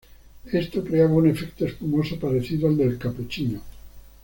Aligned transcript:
Esto 0.51 0.83
creaba 0.83 1.13
un 1.13 1.29
efecto 1.29 1.63
espumoso 1.67 2.17
parecido 2.19 2.67
al 2.67 2.75
del 2.75 2.97
capuchino. 2.97 3.61